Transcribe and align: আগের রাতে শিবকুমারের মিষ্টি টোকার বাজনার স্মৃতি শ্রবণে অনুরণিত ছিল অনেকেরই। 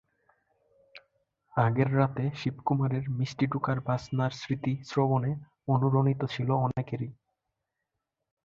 আগের 1.55 1.89
রাতে 1.97 2.25
শিবকুমারের 2.35 3.05
মিষ্টি 3.09 3.45
টোকার 3.47 3.77
বাজনার 3.79 4.31
স্মৃতি 4.31 4.73
শ্রবণে 4.85 5.31
অনুরণিত 5.67 6.21
ছিল 6.25 6.49
অনেকেরই। 6.65 7.09